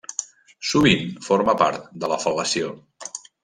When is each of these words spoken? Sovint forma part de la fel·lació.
Sovint 0.69 1.03
forma 1.27 1.57
part 1.61 1.87
de 2.05 2.13
la 2.15 2.21
fel·lació. 2.27 2.77